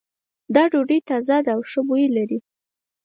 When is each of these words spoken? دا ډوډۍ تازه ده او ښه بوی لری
دا 0.55 0.63
ډوډۍ 0.71 0.99
تازه 1.09 1.37
ده 1.45 1.51
او 1.55 1.61
ښه 1.69 1.81
بوی 1.87 2.05
لری 2.15 2.39